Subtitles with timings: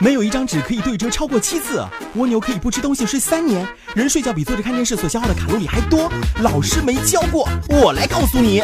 [0.00, 1.82] 没有一张纸可以对折超过七次。
[2.16, 3.66] 蜗牛可以不吃东西睡三年。
[3.94, 6.10] 人睡觉比坐着看电视所消耗的卡路里还多。
[6.42, 8.62] 老师没教过，我来告诉你。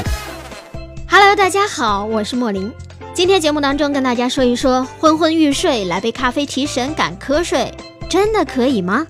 [1.08, 2.70] Hello，大家好，我是莫林。
[3.14, 7.72] 今天节目当中跟大家说一说，昏昏欲睡来杯咖啡提神赶瞌睡，
[8.08, 9.06] 真的可以吗？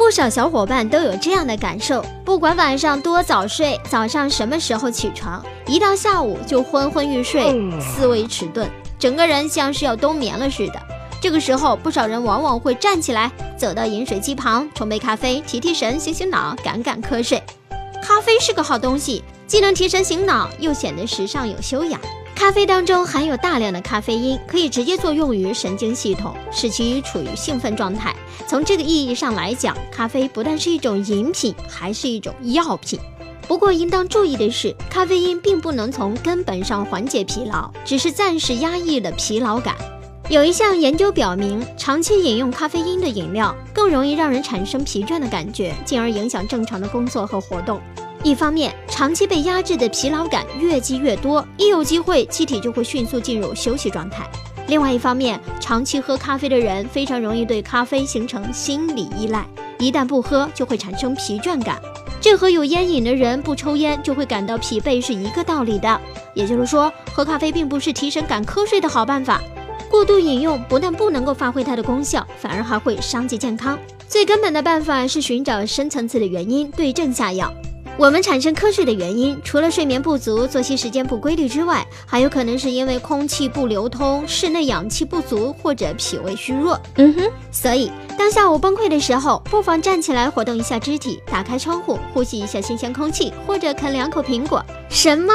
[0.00, 8.66] 不少小伙伴都有这样的感受，不管晚上多早睡，早上什么时候起床，一到下午就昏昏欲睡，思维迟钝，
[8.98, 10.80] 整个人像是要冬眠了似的。
[11.20, 17.40] 这个时候，不少人往往会站起来，走到饮水机旁冲杯咖啡，提提神，醒醒脑，赶赶瞌睡。
[18.02, 22.00] 咖啡是个好东西，既能提神醒脑，又显得时尚有修养。
[22.40, 28.16] 咖啡当中含有大量的咖啡因，可以直接作用于神经系统，使其处于兴奋状态。
[28.48, 32.98] 从这个意义上来讲，咖啡不但是一种饮品，还是一种药品。
[33.46, 39.76] 不过应当注意的是，咖啡因并不能从根本上缓解疲劳，只是暂时压抑了疲劳感。
[40.30, 47.78] 有一项研究表明，长期饮用咖啡因的饮料更容易让人产生疲倦的感觉，进而影响正常的工作和活动。
[48.22, 54.28] 一方面，长期被压制的疲劳感越积越多，一有机会，机体就会迅速进入休息状态。
[54.68, 59.46] 另外一方面，长期喝咖啡的人非常容易对咖啡形成心理依赖，
[59.78, 61.80] 一旦不喝就会产生疲倦感。
[62.20, 66.00] 这和有烟瘾的人不抽烟就会感到疲惫是一个道理的。
[66.34, 69.40] 也就是说，喝咖啡并不是提神赶瞌睡的好办法。
[69.90, 73.78] 过度饮用不但不能够发挥它的功效，反而还会伤及健康。
[74.06, 77.50] 最根本的办法是寻找深层次的原因，对症下药。
[77.96, 86.80] 我们产生瞌睡的原因，除了睡眠不足、作息时间不规律之外，还有可能是因为空气不流通、室内氧气不足或者脾胃虚弱。
[86.94, 94.64] 嗯哼，所以当下午崩溃的时候，不妨站起来活动一下肢体，打开窗户呼吸一下新鲜空气，或者啃两口苹果。
[94.88, 95.34] 什么？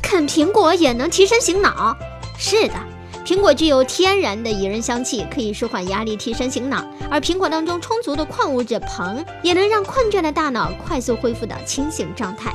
[0.00, 1.96] 啃苹果也能提神醒脑？
[2.38, 2.74] 是的。
[3.24, 6.84] 苹果具有天然的怡人香气，可以舒缓压力、提神醒脑。
[7.10, 12.54] 而苹果当中充足的矿物质硼，也能让困倦的大脑快速恢复到清醒状态。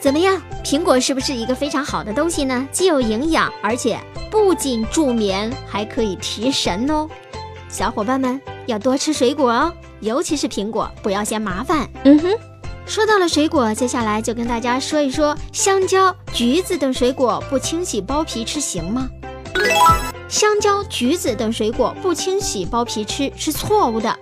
[0.00, 0.40] 怎么样？
[0.64, 2.66] 苹果是不是一个非常好的东西呢？
[2.72, 4.00] 既有营养，而且
[4.30, 7.06] 不仅助眠，还可以提神哦。
[7.68, 11.86] 小伙伴们要多吃水果哦，尤其是苹果，不要嫌麻烦。
[12.04, 12.30] 嗯哼，
[12.86, 19.10] 说到了水果，接下来就跟大家说一说香蕉、橘子等水果，不清洗剥皮吃行吗？
[20.28, 24.14] 香蕉、橘子等水果不清洗剥皮吃是错误的。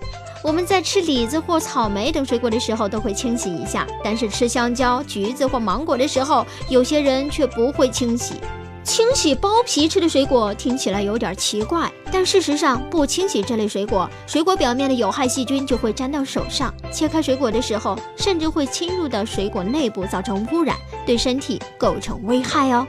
[0.43, 8.35] 我们在吃李子或草莓等水果的时候都会清洗一下，但是吃香蕉、橘子或芒果的时候，有些人却不会清洗。
[8.83, 22.85] 清洗剥皮吃的水果听起来有点奇怪，但事实上不清洗这类水果，水果表面的有害细菌就会粘到手上，切开水果的时候甚至会侵入到水果内部，造成污染，对身体构成危害哦。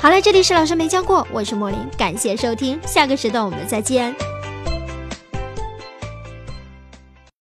[0.00, 4.14] 好了，这里是老师没教过，我是莫林，感谢收听，下个时段我们再见。